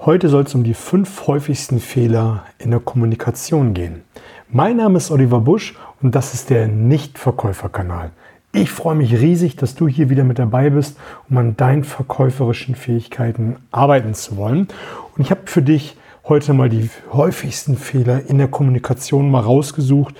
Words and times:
Heute 0.00 0.28
soll 0.28 0.42
es 0.42 0.54
um 0.54 0.64
die 0.64 0.74
fünf 0.74 1.26
häufigsten 1.28 1.80
Fehler 1.80 2.44
in 2.58 2.70
der 2.70 2.80
Kommunikation 2.80 3.72
gehen. 3.72 4.02
Mein 4.50 4.76
Name 4.76 4.98
ist 4.98 5.10
Oliver 5.10 5.40
Busch 5.40 5.74
und 6.02 6.14
das 6.14 6.34
ist 6.34 6.50
der 6.50 6.68
Nichtverkäuferkanal. 6.68 8.10
Ich 8.52 8.70
freue 8.70 8.96
mich 8.96 9.14
riesig, 9.14 9.56
dass 9.56 9.74
du 9.74 9.88
hier 9.88 10.10
wieder 10.10 10.24
mit 10.24 10.38
dabei 10.38 10.68
bist, 10.70 10.98
um 11.30 11.38
an 11.38 11.56
deinen 11.56 11.84
verkäuferischen 11.84 12.74
Fähigkeiten 12.74 13.56
arbeiten 13.70 14.14
zu 14.14 14.36
wollen. 14.36 14.68
Und 15.16 15.22
ich 15.22 15.30
habe 15.30 15.42
für 15.46 15.62
dich 15.62 15.96
heute 16.24 16.52
mal 16.52 16.68
die 16.68 16.90
häufigsten 17.12 17.76
Fehler 17.76 18.28
in 18.28 18.38
der 18.38 18.48
Kommunikation 18.48 19.30
mal 19.30 19.40
rausgesucht, 19.40 20.14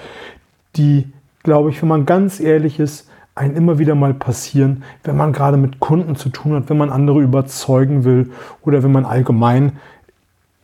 die, 0.77 1.13
glaube 1.43 1.71
ich, 1.71 1.83
wenn 1.83 1.89
man 1.89 2.07
ganz 2.07 2.41
ehrlich 2.41 2.79
ist, 2.79 3.09
einen 3.35 3.57
immer 3.57 3.79
wieder 3.79 3.95
mal 3.95 4.15
passieren, 4.15 4.85
wenn 5.03 5.17
man 5.17 5.33
gerade 5.33 5.57
mit 5.57 5.81
Kunden 5.81 6.17
zu 6.17 6.29
tun 6.29 6.55
hat, 6.55 6.69
wenn 6.69 6.79
man 6.79 6.91
andere 6.91 7.21
überzeugen 7.21 8.05
will 8.05 8.31
oder 8.63 8.83
wenn 8.83 8.93
man 8.93 9.05
allgemein 9.05 9.79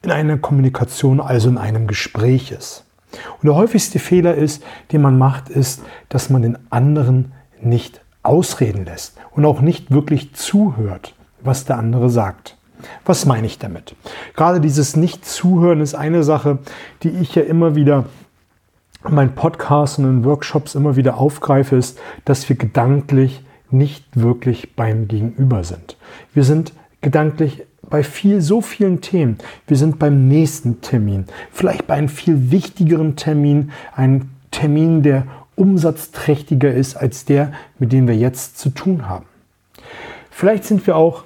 in 0.03 0.11
einer 0.11 0.39
Kommunikation, 0.39 1.21
also 1.21 1.49
in 1.49 1.59
einem 1.59 1.87
Gespräch 1.87 2.53
ist. 2.53 2.85
Und 3.13 3.45
der 3.45 3.57
häufigste 3.57 3.99
Fehler 3.99 4.35
ist, 4.35 4.63
den 4.93 5.03
man 5.03 5.19
macht, 5.19 5.49
ist, 5.49 5.83
dass 6.09 6.31
man 6.31 6.43
den 6.43 6.59
anderen 6.71 7.33
nicht 7.61 8.01
ausreden 8.23 8.85
lässt 8.85 9.17
und 9.33 9.45
auch 9.45 9.61
nicht 9.61 9.91
wirklich 9.91 10.35
zuhört, 10.35 11.15
was 11.43 11.65
der 11.65 11.79
andere 11.79 12.09
sagt. 12.09 12.57
Was 13.05 13.27
meine 13.27 13.47
ich 13.47 13.59
damit? 13.59 13.95
Gerade 14.37 14.61
dieses 14.61 14.97
Nicht-Zuhören 14.97 15.81
ist 15.81 15.95
eine 15.95 16.23
Sache, 16.23 16.59
die 17.03 17.11
ich 17.11 17.35
ja 17.35 17.43
immer 17.43 17.75
wieder 17.75 18.07
meinen 19.09 19.35
Podcasts 19.35 19.99
und 19.99 20.05
in 20.05 20.25
Workshops 20.25 20.75
immer 20.75 20.97
wieder 20.97 21.19
aufgreife, 21.19 21.77
ist, 21.77 21.99
dass 22.25 22.49
wir 22.49 22.57
gedanklich 22.57 23.43
nicht 23.71 24.05
wirklich 24.15 24.75
beim 24.75 25.09
Gegenüber 25.09 25.65
sind. 25.65 25.97
Wir 26.35 26.45
sind 26.45 26.73
gedanklich 27.01 27.65
bei 27.89 28.03
viel, 28.03 28.41
so 28.41 28.61
vielen 28.61 29.01
Themen. 29.01 29.39
Wir 29.67 29.77
sind 29.77 29.99
beim 29.99 30.29
nächsten 30.29 30.81
Termin, 30.81 31.25
vielleicht 31.51 31.87
bei 31.87 31.95
einem 31.95 32.09
viel 32.09 32.51
wichtigeren 32.51 33.17
Termin, 33.17 33.73
ein 33.95 34.31
Termin, 34.51 35.03
der 35.03 35.27
umsatzträchtiger 35.57 36.73
ist 36.73 36.97
als 36.97 37.25
der, 37.25 37.53
mit 37.79 37.93
dem 37.93 38.09
wir 38.09 38.17
jetzt 38.17 38.59
zu 38.59 38.71
tun 38.71 39.09
haben. 39.09 39.27
Vielleicht 40.31 40.65
sind 40.65 40.87
wir 40.87 40.97
auch 40.97 41.25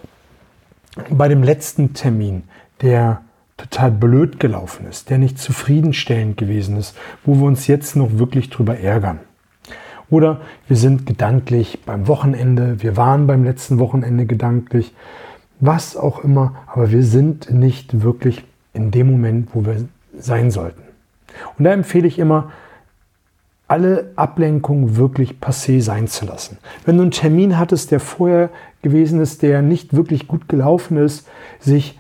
bei 1.11 1.29
dem 1.29 1.43
letzten 1.43 1.95
Termin, 1.95 2.45
der 2.83 3.24
total 3.57 3.91
blöd 3.91 4.41
gelaufen 4.41 4.87
ist, 4.87 5.11
der 5.11 5.19
nicht 5.19 5.39
zufriedenstellend 5.39 6.37
gewesen 6.37 6.77
ist, 6.77 6.97
wo 7.25 7.37
wir 7.37 7.45
uns 7.45 7.67
jetzt 7.67 7.97
noch 7.97 8.19
wirklich 8.19 8.51
drüber 8.51 8.79
ärgern. 8.79 9.21
Oder 10.11 10.41
wir 10.69 10.77
sind 10.77 11.07
gedanklich 11.07 11.81
beim 11.87 12.09
Wochenende, 12.09 12.83
wir 12.83 12.97
waren 12.97 13.27
beim 13.27 13.45
letzten 13.45 13.79
Wochenende 13.79 14.27
gedanklich, 14.27 14.95
was 15.61 15.97
auch 15.97 16.23
immer, 16.25 16.55
aber 16.67 16.91
wir 16.91 17.03
sind 17.03 17.51
nicht 17.51 18.03
wirklich 18.03 18.45
in 18.75 18.91
dem 18.91 19.11
Moment, 19.11 19.51
wo 19.55 19.65
wir 19.65 19.89
sein 20.19 20.51
sollten. 20.51 20.83
Und 21.57 21.65
da 21.65 21.73
empfehle 21.73 22.07
ich 22.07 22.19
immer, 22.19 22.53
alle 23.67 24.13
Ablenkungen 24.17 24.97
wirklich 24.97 25.37
passé 25.41 25.81
sein 25.81 26.07
zu 26.07 26.27
lassen. 26.27 26.59
Wenn 26.85 26.97
du 26.97 27.03
einen 27.03 27.11
Termin 27.11 27.59
hattest, 27.59 27.91
der 27.91 28.01
vorher 28.01 28.51
gewesen 28.83 29.21
ist, 29.21 29.43
der 29.43 29.63
nicht 29.63 29.95
wirklich 29.95 30.29
gut 30.29 30.49
gelaufen 30.49 30.99
ist, 30.99 31.27
sich 31.61 31.99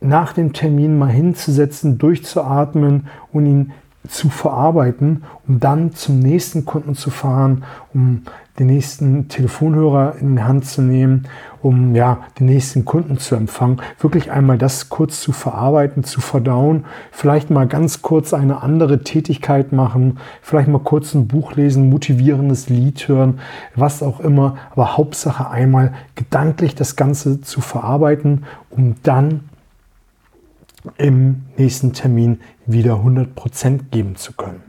nach 0.00 0.32
dem 0.32 0.52
Termin 0.52 0.98
mal 0.98 1.10
hinzusetzen, 1.10 1.98
durchzuatmen 1.98 3.08
und 3.32 3.46
ihn 3.46 3.72
zu 4.08 4.28
verarbeiten, 4.30 5.24
um 5.46 5.60
dann 5.60 5.92
zum 5.92 6.18
nächsten 6.20 6.64
Kunden 6.64 6.94
zu 6.94 7.10
fahren, 7.10 7.64
um 7.92 8.22
den 8.58 8.68
nächsten 8.68 9.28
Telefonhörer 9.28 10.16
in 10.20 10.36
die 10.36 10.42
Hand 10.42 10.64
zu 10.64 10.82
nehmen, 10.82 11.28
um 11.62 11.94
ja 11.94 12.18
den 12.38 12.46
nächsten 12.46 12.84
Kunden 12.84 13.18
zu 13.18 13.34
empfangen, 13.34 13.80
wirklich 14.00 14.30
einmal 14.32 14.58
das 14.58 14.88
kurz 14.88 15.20
zu 15.20 15.32
verarbeiten, 15.32 16.04
zu 16.04 16.20
verdauen, 16.20 16.84
vielleicht 17.12 17.50
mal 17.50 17.66
ganz 17.66 18.02
kurz 18.02 18.32
eine 18.32 18.62
andere 18.62 19.04
Tätigkeit 19.04 19.72
machen, 19.72 20.18
vielleicht 20.42 20.68
mal 20.68 20.80
kurz 20.80 21.14
ein 21.14 21.28
Buch 21.28 21.54
lesen, 21.54 21.90
motivierendes 21.90 22.68
Lied 22.68 23.06
hören, 23.06 23.40
was 23.76 24.02
auch 24.02 24.20
immer, 24.20 24.56
aber 24.70 24.96
Hauptsache 24.96 25.50
einmal 25.50 25.92
gedanklich 26.14 26.74
das 26.74 26.96
Ganze 26.96 27.40
zu 27.40 27.60
verarbeiten, 27.60 28.44
um 28.70 28.96
dann 29.02 29.40
im 30.96 31.44
nächsten 31.56 31.92
Termin 31.92 32.40
wieder 32.66 32.94
100% 32.94 33.90
geben 33.90 34.16
zu 34.16 34.32
können. 34.32 34.62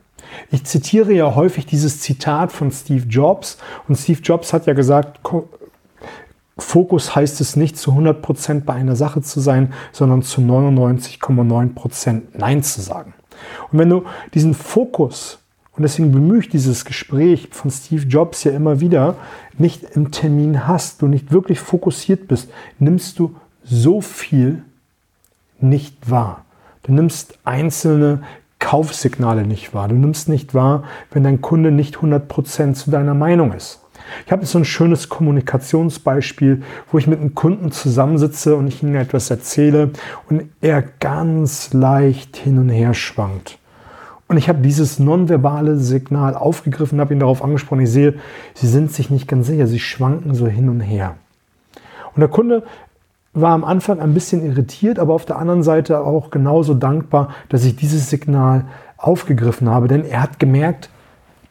Ich 0.51 0.65
zitiere 0.65 1.13
ja 1.13 1.35
häufig 1.35 1.65
dieses 1.65 2.01
Zitat 2.01 2.51
von 2.51 2.71
Steve 2.71 3.07
Jobs 3.07 3.57
und 3.87 3.95
Steve 3.95 4.21
Jobs 4.21 4.53
hat 4.53 4.67
ja 4.67 4.73
gesagt, 4.73 5.19
Fokus 6.57 7.15
heißt 7.15 7.41
es 7.41 7.55
nicht 7.55 7.77
zu 7.77 7.91
100% 7.91 8.61
bei 8.61 8.73
einer 8.73 8.95
Sache 8.95 9.21
zu 9.21 9.39
sein, 9.39 9.73
sondern 9.91 10.21
zu 10.21 10.41
99,9% 10.41 12.21
Nein 12.37 12.63
zu 12.63 12.81
sagen. 12.81 13.13
Und 13.71 13.79
wenn 13.79 13.89
du 13.89 14.03
diesen 14.33 14.53
Fokus, 14.53 15.39
und 15.75 15.83
deswegen 15.83 16.11
bemühe 16.11 16.39
ich 16.39 16.49
dieses 16.49 16.83
Gespräch 16.83 17.49
von 17.51 17.71
Steve 17.71 18.05
Jobs 18.05 18.43
ja 18.43 18.51
immer 18.51 18.81
wieder, 18.81 19.15
nicht 19.57 19.83
im 19.95 20.11
Termin 20.11 20.67
hast, 20.67 21.01
du 21.01 21.07
nicht 21.07 21.31
wirklich 21.31 21.59
fokussiert 21.59 22.27
bist, 22.27 22.49
nimmst 22.79 23.17
du 23.19 23.35
so 23.63 24.01
viel 24.01 24.63
nicht 25.61 26.09
wahr. 26.09 26.45
Du 26.83 26.93
nimmst 26.93 27.37
einzelne 27.43 28.21
Kaufsignale 28.59 29.45
nicht 29.45 29.73
wahr. 29.73 29.87
Du 29.87 29.95
nimmst 29.95 30.29
nicht 30.29 30.53
wahr, 30.53 30.83
wenn 31.11 31.23
dein 31.23 31.41
Kunde 31.41 31.71
nicht 31.71 31.97
100% 31.97 32.73
zu 32.73 32.91
deiner 32.91 33.13
Meinung 33.13 33.53
ist. 33.53 33.81
Ich 34.25 34.31
habe 34.31 34.45
so 34.45 34.57
ein 34.57 34.65
schönes 34.65 35.09
Kommunikationsbeispiel, 35.09 36.63
wo 36.91 36.97
ich 36.97 37.07
mit 37.07 37.19
einem 37.19 37.35
Kunden 37.35 37.71
zusammensitze 37.71 38.55
und 38.55 38.67
ich 38.67 38.81
ihm 38.81 38.95
etwas 38.95 39.29
erzähle 39.29 39.91
und 40.29 40.43
er 40.61 40.81
ganz 40.81 41.73
leicht 41.73 42.37
hin 42.37 42.57
und 42.57 42.69
her 42.69 42.93
schwankt. 42.93 43.59
Und 44.27 44.37
ich 44.37 44.47
habe 44.47 44.59
dieses 44.59 44.99
nonverbale 44.99 45.77
Signal 45.77 46.35
aufgegriffen, 46.35 46.99
habe 46.99 47.13
ihn 47.13 47.19
darauf 47.19 47.43
angesprochen. 47.43 47.81
Ich 47.81 47.91
sehe, 47.91 48.15
sie 48.53 48.67
sind 48.67 48.91
sich 48.91 49.09
nicht 49.09 49.27
ganz 49.27 49.47
sicher, 49.47 49.65
sie 49.65 49.79
schwanken 49.79 50.35
so 50.35 50.47
hin 50.47 50.69
und 50.69 50.81
her. 50.81 51.15
Und 52.13 52.19
der 52.19 52.29
Kunde 52.29 52.63
war 53.41 53.51
am 53.51 53.63
Anfang 53.63 53.99
ein 53.99 54.13
bisschen 54.13 54.45
irritiert, 54.45 54.99
aber 54.99 55.13
auf 55.13 55.25
der 55.25 55.37
anderen 55.37 55.63
Seite 55.63 56.01
auch 56.01 56.29
genauso 56.29 56.73
dankbar, 56.73 57.29
dass 57.49 57.65
ich 57.65 57.75
dieses 57.75 58.09
Signal 58.09 58.65
aufgegriffen 58.97 59.69
habe, 59.69 59.87
denn 59.87 60.05
er 60.05 60.21
hat 60.21 60.39
gemerkt, 60.39 60.89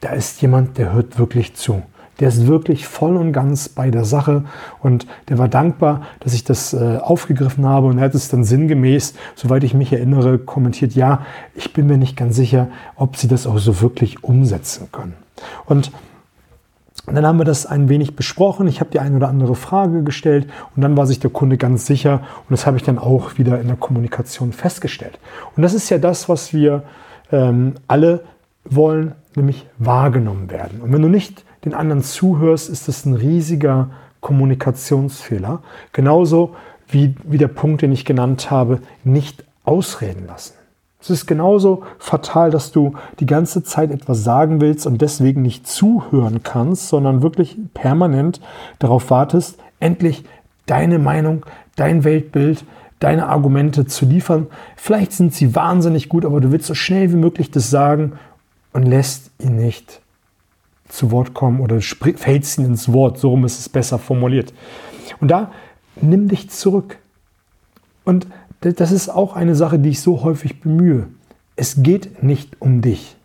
da 0.01 0.09
ist 0.09 0.41
jemand, 0.41 0.77
der 0.77 0.93
hört 0.93 1.19
wirklich 1.19 1.55
zu. 1.55 1.81
Der 2.19 2.27
ist 2.27 2.47
wirklich 2.47 2.85
voll 2.85 3.15
und 3.15 3.31
ganz 3.31 3.69
bei 3.69 3.91
der 3.91 4.03
Sache 4.03 4.43
und 4.81 5.07
der 5.29 5.37
war 5.37 5.47
dankbar, 5.47 6.01
dass 6.19 6.33
ich 6.33 6.43
das 6.43 6.73
äh, 6.73 6.97
aufgegriffen 7.01 7.65
habe 7.65 7.87
und 7.87 7.97
er 7.97 8.05
hat 8.05 8.15
es 8.15 8.27
dann 8.27 8.43
sinngemäß, 8.43 9.13
soweit 9.35 9.63
ich 9.63 9.73
mich 9.73 9.93
erinnere, 9.93 10.37
kommentiert, 10.37 10.95
ja, 10.95 11.21
ich 11.55 11.71
bin 11.71 11.87
mir 11.87 11.97
nicht 11.97 12.17
ganz 12.17 12.35
sicher, 12.35 12.67
ob 12.95 13.15
sie 13.15 13.29
das 13.29 13.47
auch 13.47 13.57
so 13.57 13.81
wirklich 13.81 14.23
umsetzen 14.23 14.89
können. 14.91 15.13
Und 15.65 15.91
und 17.09 17.15
dann 17.15 17.25
haben 17.25 17.39
wir 17.39 17.45
das 17.45 17.65
ein 17.65 17.89
wenig 17.89 18.15
besprochen. 18.15 18.67
Ich 18.67 18.79
habe 18.79 18.91
die 18.91 18.99
eine 18.99 19.15
oder 19.15 19.29
andere 19.29 19.55
Frage 19.55 20.03
gestellt 20.03 20.47
und 20.75 20.83
dann 20.83 20.95
war 20.95 21.07
sich 21.07 21.19
der 21.19 21.31
Kunde 21.31 21.57
ganz 21.57 21.87
sicher 21.87 22.21
und 22.37 22.51
das 22.51 22.67
habe 22.67 22.77
ich 22.77 22.83
dann 22.83 22.99
auch 22.99 23.39
wieder 23.39 23.59
in 23.59 23.67
der 23.67 23.77
Kommunikation 23.77 24.53
festgestellt. 24.53 25.17
Und 25.55 25.63
das 25.63 25.73
ist 25.73 25.89
ja 25.89 25.97
das, 25.97 26.29
was 26.29 26.53
wir 26.53 26.83
ähm, 27.31 27.73
alle 27.87 28.23
wollen, 28.63 29.13
nämlich 29.35 29.65
wahrgenommen 29.79 30.51
werden. 30.51 30.81
Und 30.81 30.93
wenn 30.93 31.01
du 31.01 31.09
nicht 31.09 31.43
den 31.65 31.73
anderen 31.73 32.03
zuhörst, 32.03 32.69
ist 32.69 32.87
das 32.87 33.05
ein 33.05 33.15
riesiger 33.15 33.89
Kommunikationsfehler. 34.21 35.63
Genauso 35.93 36.55
wie, 36.87 37.15
wie 37.23 37.39
der 37.39 37.47
Punkt, 37.47 37.81
den 37.81 37.91
ich 37.91 38.05
genannt 38.05 38.51
habe, 38.51 38.81
nicht 39.03 39.43
ausreden 39.63 40.27
lassen. 40.27 40.58
Es 41.01 41.09
ist 41.09 41.27
genauso 41.27 41.83
fatal, 41.97 42.51
dass 42.51 42.71
du 42.71 42.93
die 43.19 43.25
ganze 43.25 43.63
Zeit 43.63 43.89
etwas 43.91 44.23
sagen 44.23 44.59
willst 44.59 44.85
und 44.85 45.01
deswegen 45.01 45.41
nicht 45.41 45.65
zuhören 45.65 46.43
kannst, 46.43 46.89
sondern 46.89 47.21
wirklich 47.21 47.57
permanent 47.73 48.41
darauf 48.79 49.09
wartest, 49.09 49.59
endlich 49.79 50.25
deine 50.65 50.99
Meinung, 50.99 51.45
dein 51.77 52.03
Weltbild, 52.03 52.65
deine 52.99 53.27
Argumente 53.27 53.85
zu 53.85 54.05
liefern. 54.05 54.47
Vielleicht 54.75 55.13
sind 55.13 55.33
sie 55.33 55.55
wahnsinnig 55.55 56.09
gut, 56.09 56.25
aber 56.25 56.41
du 56.41 56.51
willst 56.51 56.67
so 56.67 56.75
schnell 56.75 57.11
wie 57.11 57.17
möglich 57.17 57.49
das 57.49 57.69
sagen 57.69 58.19
und 58.73 58.83
lässt 58.83 59.31
ihn 59.39 59.55
nicht 59.55 60.01
zu 60.89 61.11
Wort 61.11 61.33
kommen 61.33 61.61
oder 61.61 61.79
fällst 61.79 62.57
ihn 62.57 62.65
ins 62.65 62.91
Wort. 62.91 63.19
So 63.19 63.37
ist 63.45 63.59
es 63.59 63.69
besser 63.69 63.99
formuliert. 63.99 64.53
Und 65.21 65.29
da 65.29 65.51
nimm 66.01 66.27
dich 66.27 66.49
zurück. 66.49 66.97
Und 68.03 68.27
das 68.61 68.91
ist 68.91 69.09
auch 69.09 69.35
eine 69.35 69.55
Sache, 69.55 69.79
die 69.79 69.89
ich 69.89 70.01
so 70.01 70.23
häufig 70.23 70.59
bemühe. 70.59 71.07
Es 71.55 71.81
geht 71.81 72.23
nicht 72.23 72.61
um 72.61 72.81
dich. 72.81 73.15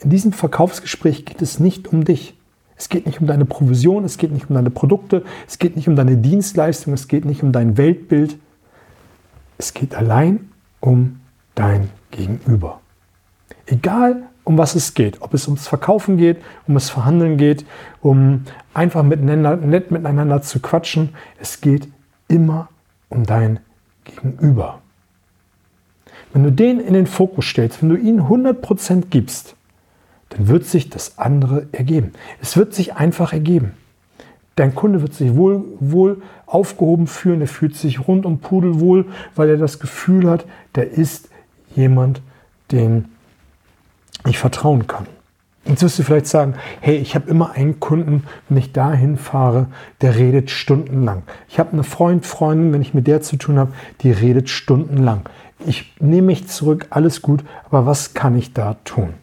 In 0.00 0.10
diesem 0.10 0.32
Verkaufsgespräch 0.32 1.24
geht 1.24 1.42
es 1.42 1.60
nicht 1.60 1.88
um 1.88 2.04
dich. 2.04 2.38
Es 2.76 2.88
geht 2.88 3.06
nicht 3.06 3.20
um 3.20 3.26
deine 3.26 3.44
Provision, 3.44 4.04
es 4.04 4.18
geht 4.18 4.32
nicht 4.32 4.48
um 4.50 4.56
deine 4.56 4.70
Produkte, 4.70 5.22
es 5.46 5.58
geht 5.58 5.76
nicht 5.76 5.88
um 5.88 5.94
deine 5.94 6.16
Dienstleistung, 6.16 6.94
es 6.94 7.06
geht 7.06 7.24
nicht 7.24 7.42
um 7.42 7.52
dein 7.52 7.76
Weltbild. 7.76 8.38
Es 9.58 9.74
geht 9.74 9.94
allein 9.94 10.50
um 10.80 11.20
dein 11.54 11.90
Gegenüber. 12.10 12.80
Egal, 13.66 14.24
um 14.42 14.58
was 14.58 14.74
es 14.74 14.94
geht, 14.94 15.22
ob 15.22 15.34
es 15.34 15.46
ums 15.46 15.68
Verkaufen 15.68 16.16
geht, 16.16 16.38
um 16.66 16.74
das 16.74 16.90
Verhandeln 16.90 17.36
geht, 17.36 17.64
um 18.00 18.42
einfach 18.74 19.04
miteinander, 19.04 19.56
nett 19.56 19.92
miteinander 19.92 20.42
zu 20.42 20.58
quatschen, 20.58 21.10
es 21.38 21.60
geht 21.60 21.88
immer 22.26 22.68
um 23.08 23.24
dein 23.24 23.60
Gegenüber. 23.60 23.71
Wenn 26.32 26.44
du 26.44 26.52
den 26.52 26.80
in 26.80 26.94
den 26.94 27.06
Fokus 27.06 27.46
stellst, 27.46 27.82
wenn 27.82 27.90
du 27.90 27.96
ihnen 27.96 28.22
100% 28.22 29.06
gibst, 29.10 29.54
dann 30.30 30.48
wird 30.48 30.64
sich 30.64 30.88
das 30.88 31.18
andere 31.18 31.66
ergeben. 31.72 32.12
Es 32.40 32.56
wird 32.56 32.74
sich 32.74 32.94
einfach 32.94 33.32
ergeben. 33.32 33.72
Dein 34.56 34.74
Kunde 34.74 35.00
wird 35.00 35.14
sich 35.14 35.34
wohl, 35.34 35.64
wohl 35.80 36.22
aufgehoben 36.46 37.06
fühlen, 37.06 37.40
er 37.40 37.48
fühlt 37.48 37.74
sich 37.74 38.06
rund 38.06 38.26
um 38.26 38.38
Pudel 38.40 38.80
wohl, 38.80 39.06
weil 39.34 39.48
er 39.48 39.56
das 39.56 39.78
Gefühl 39.78 40.28
hat, 40.28 40.44
da 40.74 40.82
ist 40.82 41.28
jemand, 41.74 42.20
dem 42.70 43.06
ich 44.26 44.38
vertrauen 44.38 44.86
kann. 44.86 45.06
Jetzt 45.64 45.82
wirst 45.82 45.98
du 45.98 46.02
vielleicht 46.02 46.26
sagen, 46.26 46.54
hey, 46.80 46.96
ich 46.96 47.14
habe 47.14 47.30
immer 47.30 47.52
einen 47.52 47.78
Kunden, 47.78 48.24
wenn 48.48 48.58
ich 48.58 48.72
dahin 48.72 49.16
fahre, 49.16 49.66
der 50.00 50.16
redet 50.16 50.50
stundenlang. 50.50 51.22
Ich 51.48 51.60
habe 51.60 51.72
eine 51.72 51.84
Freund, 51.84 52.26
Freundin, 52.26 52.72
wenn 52.72 52.82
ich 52.82 52.94
mit 52.94 53.06
der 53.06 53.22
zu 53.22 53.36
tun 53.36 53.58
habe, 53.58 53.72
die 54.00 54.10
redet 54.10 54.48
stundenlang. 54.48 55.20
Ich 55.64 55.94
nehme 56.00 56.28
mich 56.28 56.48
zurück, 56.48 56.86
alles 56.90 57.22
gut, 57.22 57.44
aber 57.66 57.86
was 57.86 58.14
kann 58.14 58.36
ich 58.36 58.52
da 58.52 58.76
tun? 58.84 59.14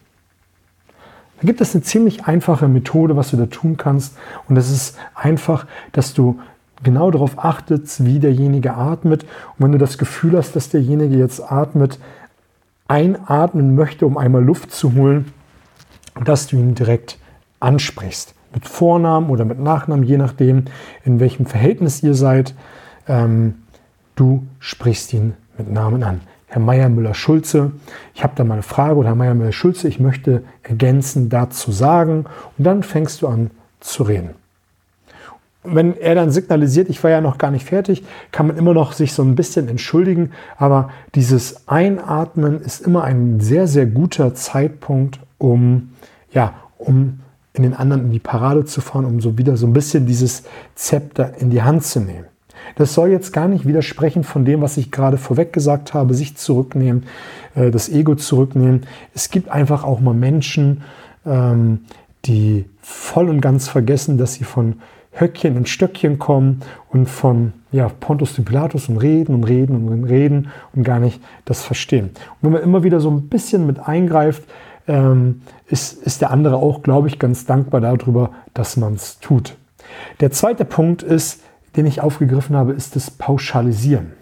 Da 1.40 1.46
gibt 1.46 1.60
es 1.60 1.74
eine 1.74 1.82
ziemlich 1.82 2.24
einfache 2.24 2.68
Methode, 2.68 3.16
was 3.16 3.30
du 3.30 3.36
da 3.36 3.46
tun 3.46 3.76
kannst. 3.76 4.16
Und 4.48 4.54
das 4.54 4.70
ist 4.70 4.98
einfach, 5.14 5.66
dass 5.92 6.14
du 6.14 6.38
genau 6.82 7.10
darauf 7.10 7.38
achtest, 7.38 8.04
wie 8.04 8.18
derjenige 8.18 8.74
atmet. 8.74 9.24
Und 9.24 9.64
wenn 9.64 9.72
du 9.72 9.78
das 9.78 9.98
Gefühl 9.98 10.36
hast, 10.36 10.56
dass 10.56 10.70
derjenige 10.70 11.16
jetzt 11.16 11.40
atmet, 11.50 11.98
einatmen 12.88 13.74
möchte, 13.74 14.06
um 14.06 14.18
einmal 14.18 14.42
Luft 14.42 14.72
zu 14.72 14.94
holen, 14.94 15.32
dass 16.24 16.46
du 16.46 16.56
ihn 16.56 16.74
direkt 16.74 17.18
ansprichst. 17.60 18.34
Mit 18.52 18.66
Vornamen 18.66 19.30
oder 19.30 19.44
mit 19.44 19.60
Nachnamen, 19.60 20.04
je 20.04 20.16
nachdem, 20.16 20.64
in 21.04 21.20
welchem 21.20 21.46
Verhältnis 21.46 22.02
ihr 22.02 22.14
seid. 22.14 22.54
Ähm, 23.06 23.62
du 24.16 24.46
sprichst 24.58 25.12
ihn 25.12 25.34
mit 25.56 25.70
Namen 25.70 26.02
an. 26.02 26.20
Herr 26.46 26.60
Meier 26.60 26.88
Müller-Schulze, 26.88 27.70
ich 28.12 28.24
habe 28.24 28.32
da 28.34 28.42
mal 28.42 28.54
eine 28.54 28.64
Frage 28.64 28.96
oder 28.96 29.10
Herr 29.10 29.14
Meier 29.14 29.34
Müller-Schulze, 29.34 29.86
ich 29.86 30.00
möchte 30.00 30.42
ergänzen 30.64 31.28
dazu 31.28 31.70
sagen 31.70 32.24
und 32.58 32.64
dann 32.64 32.82
fängst 32.82 33.22
du 33.22 33.28
an 33.28 33.52
zu 33.78 34.02
reden. 34.02 34.30
wenn 35.62 35.96
er 35.96 36.14
dann 36.14 36.30
signalisiert, 36.30 36.88
ich 36.88 37.04
war 37.04 37.10
ja 37.10 37.20
noch 37.20 37.36
gar 37.38 37.50
nicht 37.50 37.66
fertig, 37.66 38.02
kann 38.32 38.46
man 38.46 38.56
immer 38.56 38.72
noch 38.72 38.92
sich 38.92 39.12
so 39.12 39.22
ein 39.22 39.34
bisschen 39.34 39.68
entschuldigen, 39.68 40.32
aber 40.56 40.90
dieses 41.14 41.68
Einatmen 41.68 42.60
ist 42.60 42.80
immer 42.80 43.04
ein 43.04 43.40
sehr, 43.40 43.66
sehr 43.66 43.86
guter 43.86 44.34
Zeitpunkt, 44.34 45.20
um, 45.40 45.90
ja, 46.32 46.54
um 46.78 47.20
in 47.52 47.64
den 47.64 47.74
anderen 47.74 48.04
in 48.04 48.12
die 48.12 48.20
Parade 48.20 48.64
zu 48.64 48.80
fahren, 48.80 49.04
um 49.04 49.20
so 49.20 49.36
wieder 49.36 49.56
so 49.56 49.66
ein 49.66 49.72
bisschen 49.72 50.06
dieses 50.06 50.44
Zepter 50.76 51.36
in 51.38 51.50
die 51.50 51.62
Hand 51.62 51.84
zu 51.84 52.00
nehmen. 52.00 52.26
Das 52.76 52.94
soll 52.94 53.10
jetzt 53.10 53.32
gar 53.32 53.48
nicht 53.48 53.66
widersprechen 53.66 54.22
von 54.22 54.44
dem, 54.44 54.60
was 54.60 54.76
ich 54.76 54.92
gerade 54.92 55.16
vorweg 55.16 55.52
gesagt 55.52 55.92
habe, 55.92 56.14
sich 56.14 56.36
zurücknehmen, 56.36 57.04
äh, 57.56 57.70
das 57.70 57.88
Ego 57.88 58.14
zurücknehmen. 58.14 58.82
Es 59.14 59.30
gibt 59.30 59.48
einfach 59.48 59.82
auch 59.82 60.00
mal 60.00 60.14
Menschen, 60.14 60.82
ähm, 61.26 61.80
die 62.26 62.66
voll 62.80 63.28
und 63.28 63.40
ganz 63.40 63.68
vergessen, 63.68 64.18
dass 64.18 64.34
sie 64.34 64.44
von 64.44 64.76
Höckchen 65.12 65.56
und 65.56 65.68
Stöckchen 65.68 66.18
kommen 66.18 66.60
und 66.90 67.08
von 67.08 67.52
ja, 67.72 67.88
Pontus 67.88 68.34
de 68.34 68.44
Pilatus 68.44 68.88
und 68.88 68.98
reden 68.98 69.34
und 69.34 69.44
reden 69.44 69.88
und 69.88 70.04
reden 70.04 70.48
und 70.74 70.84
gar 70.84 71.00
nicht 71.00 71.20
das 71.44 71.62
verstehen. 71.62 72.10
Und 72.10 72.42
wenn 72.42 72.52
man 72.52 72.62
immer 72.62 72.84
wieder 72.84 73.00
so 73.00 73.10
ein 73.10 73.28
bisschen 73.28 73.66
mit 73.66 73.80
eingreift, 73.80 74.44
ähm, 74.86 75.42
ist, 75.66 76.02
ist 76.02 76.20
der 76.20 76.30
andere 76.30 76.56
auch, 76.56 76.82
glaube 76.82 77.08
ich, 77.08 77.18
ganz 77.18 77.46
dankbar 77.46 77.80
darüber, 77.80 78.30
dass 78.54 78.76
man 78.76 78.94
es 78.94 79.20
tut. 79.20 79.56
Der 80.20 80.30
zweite 80.30 80.64
Punkt 80.64 81.02
ist, 81.02 81.42
den 81.76 81.86
ich 81.86 82.00
aufgegriffen 82.00 82.56
habe, 82.56 82.72
ist 82.72 82.96
das 82.96 83.10
Pauschalisieren. 83.10 84.12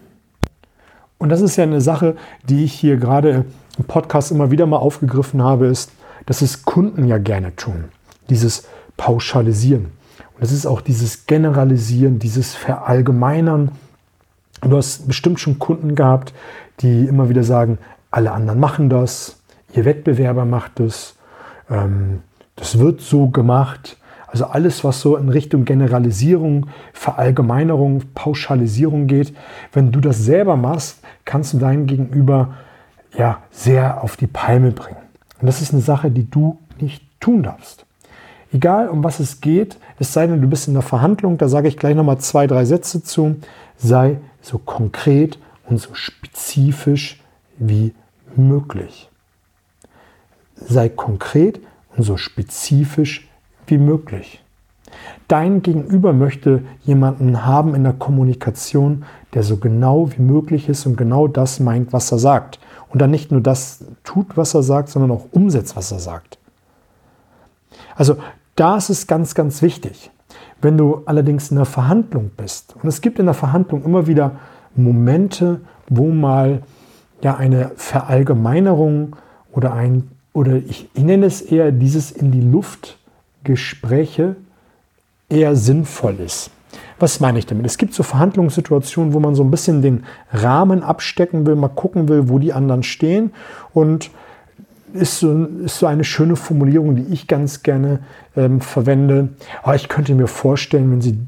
Und 1.17 1.29
das 1.29 1.41
ist 1.41 1.57
ja 1.57 1.63
eine 1.63 1.81
Sache, 1.81 2.15
die 2.47 2.63
ich 2.63 2.73
hier 2.73 2.97
gerade 2.97 3.45
im 3.77 3.83
Podcast 3.85 4.31
immer 4.31 4.51
wieder 4.51 4.65
mal 4.65 4.77
aufgegriffen 4.77 5.43
habe, 5.43 5.67
ist, 5.67 5.91
dass 6.25 6.41
es 6.41 6.63
Kunden 6.63 7.05
ja 7.05 7.17
gerne 7.17 7.55
tun. 7.55 7.85
Dieses 8.29 8.67
Pauschalisieren. 8.97 9.85
Und 10.33 10.41
das 10.41 10.51
ist 10.51 10.65
auch 10.65 10.81
dieses 10.81 11.25
Generalisieren, 11.25 12.19
dieses 12.19 12.55
Verallgemeinern. 12.55 13.71
Du 14.61 14.77
hast 14.77 15.07
bestimmt 15.07 15.39
schon 15.39 15.59
Kunden 15.59 15.95
gehabt, 15.95 16.33
die 16.81 17.05
immer 17.05 17.29
wieder 17.29 17.43
sagen, 17.43 17.77
alle 18.11 18.31
anderen 18.31 18.59
machen 18.59 18.89
das, 18.89 19.38
ihr 19.73 19.85
Wettbewerber 19.85 20.45
macht 20.45 20.79
es, 20.79 21.15
ähm, 21.69 22.21
das 22.55 22.79
wird 22.79 23.01
so 23.01 23.29
gemacht. 23.29 23.97
Also 24.27 24.45
alles, 24.45 24.83
was 24.83 25.01
so 25.01 25.15
in 25.17 25.29
Richtung 25.29 25.65
Generalisierung, 25.65 26.67
Verallgemeinerung, 26.93 28.03
Pauschalisierung 28.13 29.07
geht, 29.07 29.33
wenn 29.73 29.91
du 29.91 29.99
das 29.99 30.19
selber 30.19 30.55
machst, 30.55 31.01
kannst 31.25 31.53
du 31.53 31.57
deinen 31.57 31.87
Gegenüber 31.87 32.55
ja 33.17 33.41
sehr 33.49 34.03
auf 34.03 34.17
die 34.17 34.27
Palme 34.27 34.71
bringen. 34.71 35.01
Und 35.41 35.47
das 35.47 35.61
ist 35.61 35.73
eine 35.73 35.81
Sache, 35.81 36.11
die 36.11 36.29
du 36.29 36.59
nicht 36.79 37.03
tun 37.19 37.43
darfst. 37.43 37.85
Egal 38.51 38.89
um 38.89 39.03
was 39.03 39.19
es 39.19 39.41
geht, 39.41 39.77
es 39.99 40.13
sei 40.13 40.27
denn, 40.27 40.41
du 40.41 40.47
bist 40.47 40.67
in 40.67 40.73
der 40.73 40.83
Verhandlung, 40.83 41.37
da 41.37 41.47
sage 41.47 41.67
ich 41.67 41.77
gleich 41.77 41.95
nochmal 41.95 42.19
zwei, 42.19 42.47
drei 42.47 42.65
Sätze 42.65 43.03
zu, 43.03 43.35
sei 43.77 44.17
so 44.41 44.57
konkret 44.57 45.39
und 45.67 45.79
so 45.79 45.93
spezifisch 45.93 47.21
wie 47.57 47.93
möglich. 48.35 49.08
Sei 50.67 50.89
konkret 50.89 51.59
und 51.95 52.03
so 52.03 52.17
spezifisch 52.17 53.29
wie 53.67 53.77
möglich. 53.77 54.43
Dein 55.27 55.61
Gegenüber 55.61 56.13
möchte 56.13 56.63
jemanden 56.83 57.45
haben 57.45 57.75
in 57.75 57.83
der 57.83 57.93
Kommunikation, 57.93 59.05
der 59.33 59.43
so 59.43 59.57
genau 59.57 60.11
wie 60.11 60.21
möglich 60.21 60.69
ist 60.69 60.85
und 60.85 60.97
genau 60.97 61.27
das 61.27 61.59
meint, 61.59 61.93
was 61.93 62.11
er 62.11 62.19
sagt. 62.19 62.59
Und 62.89 63.01
dann 63.01 63.11
nicht 63.11 63.31
nur 63.31 63.41
das 63.41 63.85
tut, 64.03 64.37
was 64.37 64.55
er 64.55 64.63
sagt, 64.63 64.89
sondern 64.89 65.11
auch 65.11 65.27
umsetzt, 65.31 65.75
was 65.75 65.91
er 65.91 65.99
sagt. 65.99 66.39
Also 67.95 68.15
das 68.55 68.89
ist 68.89 69.07
ganz, 69.07 69.35
ganz 69.35 69.61
wichtig. 69.61 70.09
Wenn 70.61 70.77
du 70.77 71.03
allerdings 71.05 71.51
in 71.51 71.57
der 71.57 71.65
Verhandlung 71.65 72.31
bist, 72.35 72.75
und 72.81 72.89
es 72.89 73.01
gibt 73.01 73.19
in 73.19 73.25
der 73.25 73.35
Verhandlung 73.35 73.83
immer 73.83 74.07
wieder 74.07 74.39
Momente, 74.75 75.61
wo 75.87 76.09
mal 76.09 76.63
ja 77.21 77.35
eine 77.35 77.71
Verallgemeinerung 77.75 79.15
oder 79.51 79.73
ein, 79.73 80.09
oder 80.33 80.57
ich, 80.57 80.87
ich 80.93 81.03
nenne 81.03 81.25
es 81.25 81.41
eher 81.41 81.71
dieses 81.71 82.11
in 82.11 82.31
die 82.31 82.41
Luft 82.41 82.97
Gespräche 83.43 84.35
eher 85.29 85.55
sinnvoll 85.55 86.17
ist. 86.19 86.51
Was 86.99 87.19
meine 87.19 87.39
ich 87.39 87.45
damit? 87.45 87.65
Es 87.65 87.77
gibt 87.77 87.93
so 87.93 88.03
Verhandlungssituationen, 88.03 89.13
wo 89.13 89.19
man 89.19 89.33
so 89.33 89.43
ein 89.43 89.51
bisschen 89.51 89.81
den 89.81 90.03
Rahmen 90.31 90.83
abstecken 90.83 91.45
will, 91.45 91.55
mal 91.55 91.69
gucken 91.69 92.09
will, 92.09 92.29
wo 92.29 92.39
die 92.39 92.53
anderen 92.53 92.83
stehen. 92.83 93.31
Und 93.73 94.11
ist 94.93 95.19
so, 95.19 95.45
ist 95.63 95.79
so 95.79 95.85
eine 95.85 96.03
schöne 96.03 96.35
Formulierung, 96.35 96.95
die 96.95 97.13
ich 97.13 97.27
ganz 97.27 97.63
gerne 97.63 97.99
ähm, 98.35 98.59
verwende. 98.59 99.29
Aber 99.63 99.75
ich 99.75 99.87
könnte 99.87 100.15
mir 100.15 100.27
vorstellen, 100.27 100.91
wenn 100.91 101.01
Sie 101.01 101.19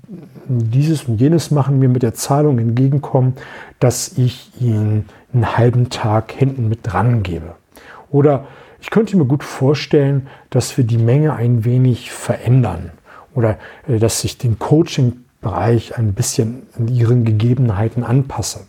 dieses 0.47 1.03
und 1.03 1.21
jenes 1.21 1.51
machen, 1.51 1.79
mir 1.79 1.89
mit 1.89 2.03
der 2.03 2.13
Zahlung 2.13 2.59
entgegenkommen, 2.59 3.33
dass 3.79 4.17
ich 4.17 4.51
Ihnen 4.59 5.05
einen 5.33 5.57
halben 5.57 5.89
Tag 5.89 6.31
hinten 6.31 6.67
mit 6.67 6.79
dran 6.83 7.23
gebe. 7.23 7.55
Oder 8.09 8.45
ich 8.81 8.89
könnte 8.89 9.15
mir 9.15 9.25
gut 9.25 9.43
vorstellen, 9.43 10.27
dass 10.49 10.75
wir 10.77 10.83
die 10.83 10.97
Menge 10.97 11.33
ein 11.33 11.63
wenig 11.63 12.11
verändern 12.11 12.91
oder 13.33 13.57
äh, 13.87 13.99
dass 13.99 14.23
ich 14.23 14.37
den 14.37 14.59
Coaching-Bereich 14.59 15.97
ein 15.97 16.13
bisschen 16.13 16.63
an 16.77 16.87
ihren 16.87 17.23
Gegebenheiten 17.23 18.03
anpasse. 18.03 18.61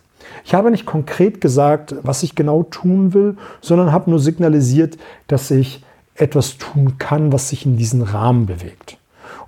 Ich 0.44 0.54
habe 0.54 0.70
nicht 0.70 0.86
konkret 0.86 1.40
gesagt, 1.40 1.94
was 2.02 2.22
ich 2.22 2.34
genau 2.34 2.62
tun 2.62 3.14
will, 3.14 3.36
sondern 3.60 3.92
habe 3.92 4.10
nur 4.10 4.20
signalisiert, 4.20 4.98
dass 5.26 5.50
ich 5.50 5.82
etwas 6.14 6.58
tun 6.58 6.98
kann, 6.98 7.32
was 7.32 7.48
sich 7.48 7.66
in 7.66 7.76
diesen 7.76 8.02
Rahmen 8.02 8.46
bewegt. 8.46 8.98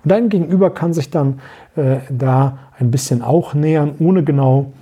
Und 0.03 0.11
dein 0.11 0.29
Gegenüber 0.29 0.71
kann 0.71 0.93
sich 0.93 1.09
dann 1.09 1.39
äh, 1.75 1.97
da 2.09 2.57
ein 2.77 2.91
bisschen 2.91 3.21
auch 3.21 3.53
nähern, 3.53 3.95
ohne 3.99 4.23
genau, 4.23 4.73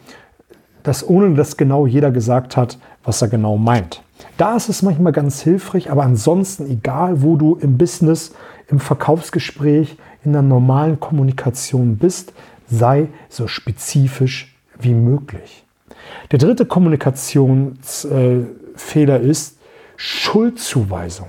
dass 0.81 1.07
ohne 1.07 1.35
dass 1.35 1.57
genau 1.57 1.85
jeder 1.85 2.11
gesagt 2.11 2.57
hat, 2.57 2.77
was 3.03 3.21
er 3.21 3.27
genau 3.27 3.57
meint. 3.57 4.01
Da 4.37 4.55
ist 4.55 4.69
es 4.69 4.81
manchmal 4.81 5.13
ganz 5.13 5.41
hilfreich, 5.41 5.91
aber 5.91 6.03
ansonsten, 6.03 6.69
egal 6.69 7.21
wo 7.21 7.35
du 7.35 7.55
im 7.55 7.77
Business, 7.77 8.33
im 8.67 8.79
Verkaufsgespräch, 8.79 9.97
in 10.23 10.33
der 10.33 10.41
normalen 10.41 10.99
Kommunikation 10.99 11.97
bist, 11.97 12.33
sei 12.67 13.07
so 13.29 13.47
spezifisch 13.47 14.55
wie 14.79 14.93
möglich. 14.93 15.63
Der 16.31 16.39
dritte 16.39 16.65
Kommunikationsfehler 16.65 19.19
ist 19.19 19.57
Schuldzuweisung. 19.97 21.27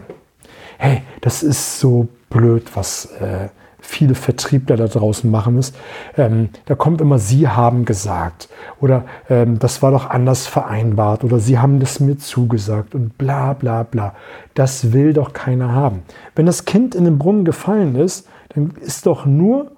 Hey, 0.79 1.03
das 1.21 1.43
ist 1.43 1.81
so 1.81 2.09
blöd, 2.31 2.71
was 2.75 3.07
äh, 3.21 3.49
viele 3.85 4.15
Vertriebler 4.15 4.77
da 4.77 4.87
draußen 4.87 5.31
machen, 5.31 5.59
ist, 5.59 5.77
ähm, 6.17 6.49
da 6.67 6.75
kommt 6.75 7.01
immer, 7.01 7.19
Sie 7.19 7.49
haben 7.49 7.85
gesagt 7.85 8.49
oder 8.81 9.05
ähm, 9.29 9.59
das 9.59 9.83
war 9.83 9.91
doch 9.91 10.11
anders 10.11 10.47
vereinbart 10.47 11.23
oder 11.23 11.39
Sie 11.39 11.59
haben 11.59 11.81
das 11.81 12.01
mir 12.01 12.19
zugesagt 12.19 12.95
und 12.95 13.17
bla 13.19 13.53
bla 13.53 13.83
bla. 13.83 14.15
Das 14.55 14.93
will 14.93 15.13
doch 15.13 15.33
keiner 15.33 15.73
haben. 15.73 16.03
Wenn 16.35 16.47
das 16.47 16.65
Kind 16.65 16.95
in 16.95 17.05
den 17.05 17.19
Brunnen 17.19 17.45
gefallen 17.45 17.95
ist, 17.97 18.27
dann 18.51 18.73
ist 18.81 19.07
doch 19.07 19.27
nur 19.27 19.73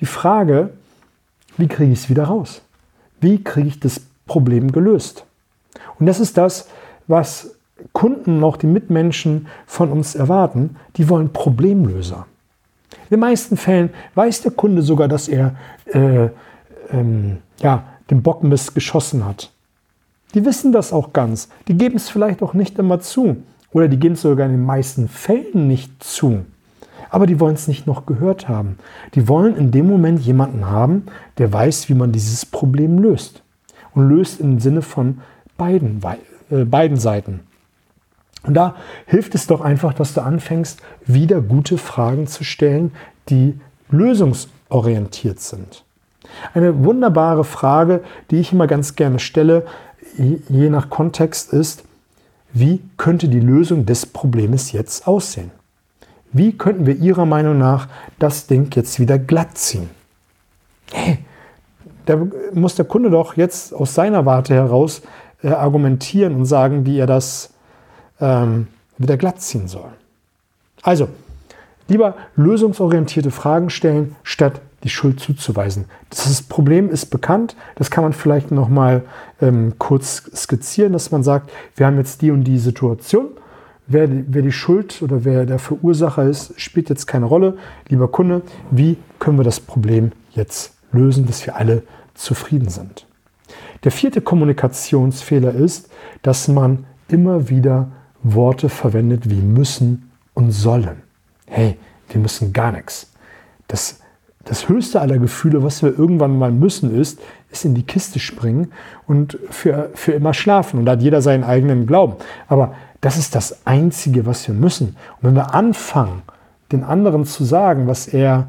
die 0.00 0.06
Frage, 0.06 0.70
wie 1.56 1.68
kriege 1.68 1.92
ich 1.92 2.00
es 2.00 2.10
wieder 2.10 2.24
raus? 2.24 2.62
Wie 3.20 3.42
kriege 3.42 3.68
ich 3.68 3.80
das 3.80 4.00
Problem 4.26 4.72
gelöst? 4.72 5.24
Und 5.98 6.06
das 6.06 6.20
ist 6.20 6.36
das, 6.38 6.68
was 7.06 7.56
Kunden, 7.92 8.42
auch 8.44 8.56
die 8.56 8.66
Mitmenschen 8.66 9.48
von 9.66 9.90
uns 9.90 10.14
erwarten. 10.14 10.76
Die 10.96 11.08
wollen 11.08 11.32
Problemlöser. 11.32 12.26
In 13.04 13.16
den 13.16 13.20
meisten 13.20 13.56
Fällen 13.56 13.90
weiß 14.14 14.42
der 14.42 14.52
Kunde 14.52 14.82
sogar, 14.82 15.08
dass 15.08 15.28
er 15.28 15.54
äh, 15.86 16.28
ähm, 16.90 17.38
ja, 17.58 17.84
den 18.10 18.22
Bockmist 18.22 18.74
geschossen 18.74 19.24
hat. 19.24 19.50
Die 20.34 20.44
wissen 20.44 20.72
das 20.72 20.92
auch 20.92 21.12
ganz. 21.12 21.48
Die 21.68 21.76
geben 21.76 21.96
es 21.96 22.08
vielleicht 22.08 22.42
auch 22.42 22.54
nicht 22.54 22.78
immer 22.78 23.00
zu. 23.00 23.36
Oder 23.72 23.88
die 23.88 23.98
geben 23.98 24.14
es 24.14 24.22
sogar 24.22 24.46
in 24.46 24.52
den 24.52 24.64
meisten 24.64 25.08
Fällen 25.08 25.68
nicht 25.68 26.02
zu. 26.02 26.44
Aber 27.10 27.26
die 27.26 27.38
wollen 27.38 27.54
es 27.54 27.68
nicht 27.68 27.86
noch 27.86 28.06
gehört 28.06 28.48
haben. 28.48 28.78
Die 29.14 29.28
wollen 29.28 29.56
in 29.56 29.70
dem 29.70 29.86
Moment 29.86 30.20
jemanden 30.20 30.66
haben, 30.66 31.06
der 31.38 31.52
weiß, 31.52 31.88
wie 31.88 31.94
man 31.94 32.12
dieses 32.12 32.46
Problem 32.46 32.98
löst. 32.98 33.42
Und 33.94 34.08
löst 34.08 34.40
im 34.40 34.58
Sinne 34.58 34.82
von 34.82 35.20
beiden, 35.56 36.00
äh, 36.50 36.64
beiden 36.64 36.96
Seiten. 36.96 37.40
Und 38.44 38.54
da 38.54 38.76
hilft 39.06 39.34
es 39.34 39.46
doch 39.46 39.60
einfach, 39.60 39.94
dass 39.94 40.14
du 40.14 40.20
anfängst, 40.20 40.80
wieder 41.06 41.40
gute 41.40 41.78
Fragen 41.78 42.26
zu 42.26 42.44
stellen, 42.44 42.92
die 43.28 43.58
lösungsorientiert 43.90 45.40
sind. 45.40 45.84
Eine 46.52 46.84
wunderbare 46.84 47.44
Frage, 47.44 48.02
die 48.30 48.36
ich 48.36 48.52
immer 48.52 48.66
ganz 48.66 48.96
gerne 48.96 49.18
stelle, 49.18 49.64
je 50.16 50.70
nach 50.70 50.90
Kontext, 50.90 51.52
ist, 51.52 51.84
wie 52.52 52.82
könnte 52.96 53.28
die 53.28 53.40
Lösung 53.40 53.86
des 53.86 54.06
Problems 54.06 54.72
jetzt 54.72 55.06
aussehen? 55.06 55.50
Wie 56.32 56.52
könnten 56.52 56.86
wir 56.86 56.96
Ihrer 56.96 57.26
Meinung 57.26 57.58
nach 57.58 57.88
das 58.18 58.46
Ding 58.46 58.70
jetzt 58.74 59.00
wieder 59.00 59.18
glatt 59.18 59.56
ziehen? 59.56 59.90
Hey, 60.92 61.18
da 62.06 62.18
muss 62.52 62.74
der 62.74 62.84
Kunde 62.84 63.10
doch 63.10 63.36
jetzt 63.36 63.72
aus 63.72 63.94
seiner 63.94 64.26
Warte 64.26 64.54
heraus 64.54 65.02
äh, 65.42 65.48
argumentieren 65.48 66.34
und 66.34 66.44
sagen, 66.44 66.86
wie 66.86 66.98
er 66.98 67.06
das 67.06 67.53
ähm, 68.20 68.68
wieder 68.98 69.16
glatt 69.16 69.40
ziehen 69.40 69.68
soll. 69.68 69.90
Also, 70.82 71.08
lieber 71.88 72.14
lösungsorientierte 72.36 73.30
Fragen 73.30 73.70
stellen, 73.70 74.16
statt 74.22 74.60
die 74.84 74.90
Schuld 74.90 75.18
zuzuweisen. 75.18 75.86
Das 76.10 76.42
Problem 76.42 76.90
ist 76.90 77.06
bekannt, 77.06 77.56
das 77.76 77.90
kann 77.90 78.04
man 78.04 78.12
vielleicht 78.12 78.50
noch 78.50 78.68
mal 78.68 79.02
ähm, 79.40 79.74
kurz 79.78 80.30
skizzieren, 80.34 80.92
dass 80.92 81.10
man 81.10 81.22
sagt, 81.22 81.50
wir 81.76 81.86
haben 81.86 81.96
jetzt 81.96 82.22
die 82.22 82.30
und 82.30 82.44
die 82.44 82.58
Situation. 82.58 83.28
Wer, 83.86 84.08
wer 84.10 84.42
die 84.42 84.52
Schuld 84.52 85.02
oder 85.02 85.24
wer 85.24 85.44
der 85.46 85.58
Verursacher 85.58 86.24
ist, 86.24 86.58
spielt 86.60 86.88
jetzt 86.88 87.06
keine 87.06 87.26
Rolle. 87.26 87.56
Lieber 87.88 88.08
Kunde, 88.08 88.42
wie 88.70 88.96
können 89.18 89.38
wir 89.38 89.44
das 89.44 89.60
Problem 89.60 90.12
jetzt 90.30 90.74
lösen, 90.92 91.26
dass 91.26 91.44
wir 91.46 91.56
alle 91.56 91.82
zufrieden 92.14 92.68
sind? 92.68 93.06
Der 93.84 93.92
vierte 93.92 94.22
Kommunikationsfehler 94.22 95.52
ist, 95.52 95.90
dass 96.22 96.48
man 96.48 96.86
immer 97.08 97.50
wieder 97.50 97.88
Worte 98.24 98.68
verwendet 98.68 99.30
wie 99.30 99.40
müssen 99.40 100.10
und 100.32 100.50
sollen. 100.50 101.02
Hey, 101.46 101.76
wir 102.08 102.20
müssen 102.20 102.52
gar 102.52 102.72
nichts. 102.72 103.12
Das, 103.68 104.00
das 104.44 104.68
höchste 104.68 105.00
aller 105.00 105.18
Gefühle, 105.18 105.62
was 105.62 105.82
wir 105.82 105.96
irgendwann 105.96 106.38
mal 106.38 106.50
müssen, 106.50 106.98
ist, 106.98 107.20
ist 107.52 107.64
in 107.64 107.74
die 107.74 107.84
Kiste 107.84 108.18
springen 108.18 108.72
und 109.06 109.38
für, 109.50 109.90
für 109.94 110.12
immer 110.12 110.34
schlafen. 110.34 110.80
Und 110.80 110.86
da 110.86 110.92
hat 110.92 111.02
jeder 111.02 111.22
seinen 111.22 111.44
eigenen 111.44 111.86
Glauben. 111.86 112.16
Aber 112.48 112.74
das 113.00 113.18
ist 113.18 113.34
das 113.34 113.66
Einzige, 113.66 114.26
was 114.26 114.48
wir 114.48 114.54
müssen. 114.54 114.96
Und 115.20 115.28
wenn 115.28 115.34
wir 115.34 115.54
anfangen, 115.54 116.22
den 116.72 116.82
anderen 116.82 117.26
zu 117.26 117.44
sagen, 117.44 117.86
was 117.86 118.08
er 118.08 118.48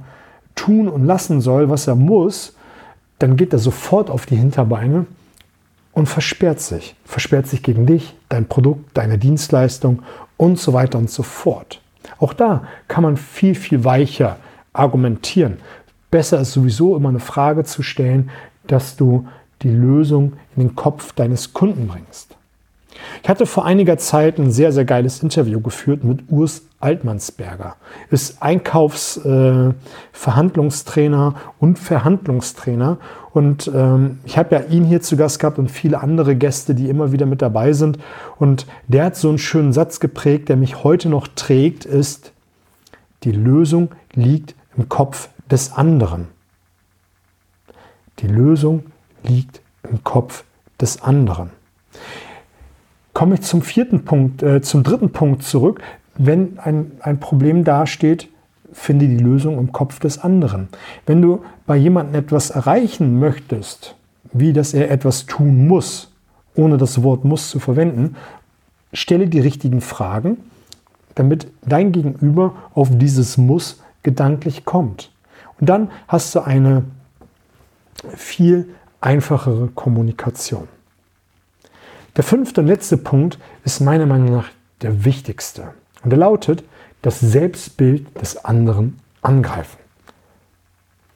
tun 0.55 0.87
und 0.87 1.05
lassen 1.05 1.41
soll, 1.41 1.69
was 1.69 1.87
er 1.87 1.95
muss, 1.95 2.55
dann 3.19 3.35
geht 3.35 3.53
er 3.53 3.59
sofort 3.59 4.09
auf 4.09 4.25
die 4.25 4.37
Hinterbeine 4.37 5.05
und 5.95 6.07
versperrt 6.07 6.59
sich. 6.59 6.95
Versperrt 7.05 7.47
sich 7.47 7.63
gegen 7.63 7.87
dich, 7.87 8.13
dein 8.29 8.47
Produkt, 8.47 8.95
deine 8.95 9.17
Dienstleistung 9.17 10.03
und 10.37 10.59
so 10.59 10.73
weiter 10.73 10.99
und 10.99 11.09
so 11.09 11.23
fort. 11.23 11.81
Auch 12.19 12.33
da 12.33 12.67
kann 12.87 13.01
man 13.01 13.17
viel, 13.17 13.55
viel 13.55 13.83
weicher 13.83 14.37
argumentieren. 14.73 15.57
Besser 16.11 16.39
ist 16.41 16.51
sowieso 16.51 16.95
immer 16.95 17.09
eine 17.09 17.19
Frage 17.19 17.63
zu 17.63 17.81
stellen, 17.81 18.29
dass 18.67 18.95
du 18.97 19.27
die 19.61 19.69
Lösung 19.69 20.33
in 20.55 20.67
den 20.67 20.75
Kopf 20.75 21.13
deines 21.13 21.53
Kunden 21.53 21.87
bringst. 21.87 22.34
Ich 23.25 23.29
hatte 23.29 23.47
vor 23.47 23.65
einiger 23.65 23.97
Zeit 23.97 24.37
ein 24.37 24.51
sehr, 24.51 24.71
sehr 24.71 24.85
geiles 24.85 25.23
Interview 25.23 25.59
geführt 25.59 26.03
mit 26.03 26.29
Urs 26.29 26.61
Altmannsberger. 26.79 27.75
Ist 28.11 28.43
Einkaufsverhandlungstrainer 28.43 31.33
äh, 31.35 31.39
und 31.57 31.79
Verhandlungstrainer. 31.79 32.99
Und 33.33 33.71
ähm, 33.73 34.19
ich 34.25 34.37
habe 34.37 34.53
ja 34.53 34.61
ihn 34.65 34.85
hier 34.85 35.01
zu 35.01 35.17
Gast 35.17 35.39
gehabt 35.39 35.57
und 35.57 35.71
viele 35.71 36.01
andere 36.01 36.35
Gäste, 36.35 36.75
die 36.75 36.87
immer 36.87 37.13
wieder 37.13 37.25
mit 37.25 37.41
dabei 37.41 37.73
sind. 37.73 37.97
Und 38.37 38.67
der 38.87 39.05
hat 39.05 39.15
so 39.15 39.29
einen 39.29 39.39
schönen 39.39 39.73
Satz 39.73 39.99
geprägt, 39.99 40.49
der 40.49 40.55
mich 40.55 40.83
heute 40.83 41.09
noch 41.09 41.27
trägt, 41.27 41.83
ist, 41.83 42.31
die 43.23 43.31
Lösung 43.31 43.89
liegt 44.13 44.53
im 44.77 44.87
Kopf 44.87 45.29
des 45.49 45.73
anderen. 45.73 46.27
Die 48.19 48.27
Lösung 48.27 48.83
liegt 49.23 49.61
im 49.89 50.03
Kopf 50.03 50.43
des 50.79 51.01
anderen 51.01 51.49
komme 53.15 53.35
ich 53.35 53.41
zum 53.41 53.63
vierten 53.63 54.03
Punkt, 54.05 54.43
äh, 54.43 54.61
zum 54.61 54.83
dritten 54.83 55.11
Punkt 55.11 55.41
zurück. 55.41 55.81
Wenn 56.17 56.59
ein, 56.59 56.91
ein 56.99 57.19
Problem 57.19 57.63
dasteht, 57.63 58.29
finde 58.73 59.07
die 59.07 59.17
Lösung 59.17 59.57
im 59.57 59.71
Kopf 59.71 59.99
des 59.99 60.19
anderen. 60.19 60.67
Wenn 61.07 61.21
du 61.21 61.41
bei 61.65 61.77
jemandem 61.77 62.15
etwas 62.15 62.49
erreichen 62.51 63.17
möchtest, 63.17 63.95
wie 64.33 64.51
dass 64.51 64.73
er 64.73 64.91
etwas 64.91 65.25
tun 65.25 65.65
muss, 65.67 66.11
ohne 66.55 66.77
das 66.77 67.03
Wort 67.03 67.23
muss 67.23 67.49
zu 67.49 67.59
verwenden, 67.59 68.17
stelle 68.91 69.27
die 69.27 69.39
richtigen 69.39 69.79
Fragen, 69.79 70.37
damit 71.15 71.47
dein 71.65 71.93
Gegenüber 71.93 72.53
auf 72.73 72.89
dieses 72.91 73.37
muss 73.37 73.81
gedanklich 74.03 74.65
kommt. 74.65 75.09
Und 75.59 75.69
dann 75.69 75.89
hast 76.09 76.35
du 76.35 76.41
eine 76.41 76.83
viel 78.13 78.67
einfachere 78.99 79.67
Kommunikation. 79.73 80.67
Der 82.15 82.23
fünfte 82.23 82.61
und 82.61 82.67
letzte 82.67 82.97
Punkt 82.97 83.39
ist 83.65 83.81
meiner 83.81 84.05
Meinung 84.05 84.31
nach 84.31 84.49
der 84.81 85.03
wichtigste. 85.03 85.73
Und 86.03 86.11
er 86.11 86.17
lautet, 86.17 86.63
das 87.01 87.19
Selbstbild 87.19 88.19
des 88.19 88.45
anderen 88.45 88.99
angreifen. 89.21 89.77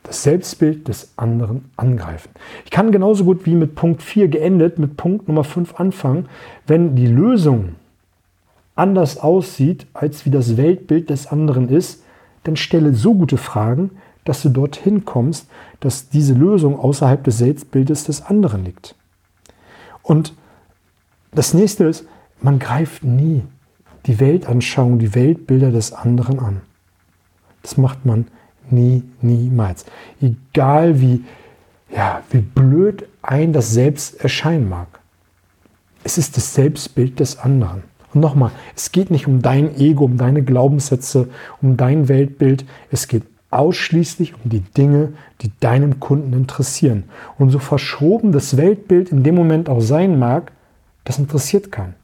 Das 0.03 0.23
Selbstbild 0.23 0.87
des 0.87 1.13
anderen 1.15 1.71
angreifen. 1.77 2.29
Ich 2.65 2.71
kann 2.71 2.91
genauso 2.91 3.23
gut 3.23 3.45
wie 3.45 3.55
mit 3.55 3.75
Punkt 3.75 4.03
4 4.03 4.27
geendet, 4.27 4.77
mit 4.77 4.97
Punkt 4.97 5.27
Nummer 5.27 5.43
5 5.43 5.79
anfangen. 5.79 6.27
Wenn 6.67 6.95
die 6.95 7.07
Lösung 7.07 7.75
anders 8.75 9.17
aussieht, 9.17 9.87
als 9.93 10.25
wie 10.25 10.31
das 10.31 10.57
Weltbild 10.57 11.09
des 11.09 11.27
anderen 11.27 11.69
ist, 11.69 12.03
dann 12.43 12.55
stelle 12.55 12.93
so 12.93 13.13
gute 13.13 13.37
Fragen, 13.37 13.91
dass 14.25 14.41
du 14.41 14.49
dorthin 14.49 15.05
kommst, 15.05 15.49
dass 15.79 16.09
diese 16.09 16.33
Lösung 16.33 16.77
außerhalb 16.77 17.23
des 17.23 17.37
Selbstbildes 17.37 18.03
des 18.03 18.21
anderen 18.21 18.65
liegt. 18.65 18.95
Und 20.03 20.33
das 21.31 21.53
nächste 21.53 21.85
ist, 21.85 22.05
man 22.41 22.59
greift 22.59 23.03
nie 23.03 23.43
die 24.05 24.19
Weltanschauung, 24.19 24.99
die 24.99 25.13
Weltbilder 25.13 25.71
des 25.71 25.93
anderen 25.93 26.39
an. 26.39 26.61
Das 27.61 27.77
macht 27.77 28.05
man 28.05 28.27
nie, 28.69 29.03
niemals. 29.21 29.85
Egal 30.21 31.01
wie, 31.01 31.23
ja, 31.93 32.23
wie 32.31 32.41
blöd 32.41 33.07
ein 33.21 33.53
das 33.53 33.73
Selbst 33.73 34.21
erscheinen 34.21 34.69
mag. 34.69 34.87
Es 36.03 36.17
ist 36.17 36.37
das 36.37 36.53
Selbstbild 36.53 37.19
des 37.19 37.39
anderen. 37.39 37.83
Und 38.13 38.21
nochmal, 38.21 38.51
es 38.75 38.91
geht 38.91 39.11
nicht 39.11 39.27
um 39.27 39.41
dein 39.41 39.75
Ego, 39.75 40.05
um 40.05 40.17
deine 40.17 40.43
Glaubenssätze, 40.43 41.29
um 41.61 41.77
dein 41.77 42.07
Weltbild. 42.07 42.65
Es 42.89 43.07
geht 43.07 43.23
ausschließlich 43.51 44.33
um 44.33 44.49
die 44.49 44.61
Dinge, 44.61 45.13
die 45.41 45.51
deinem 45.59 45.99
Kunden 45.99 46.33
interessieren. 46.33 47.03
Und 47.37 47.49
so 47.49 47.59
verschoben 47.59 48.31
das 48.31 48.57
Weltbild 48.57 49.11
in 49.11 49.23
dem 49.23 49.35
Moment 49.35 49.69
auch 49.69 49.81
sein 49.81 50.17
mag, 50.17 50.51
das 51.09 51.17
interessiert 51.17 51.71
keinen. 51.71 51.95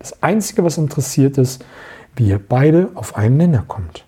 Das 0.00 0.22
Einzige, 0.22 0.62
was 0.62 0.76
interessiert 0.76 1.38
ist, 1.38 1.64
wie 2.14 2.28
ihr 2.28 2.38
beide 2.38 2.90
auf 2.94 3.16
einen 3.16 3.38
Nenner 3.38 3.64
kommt. 3.66 4.04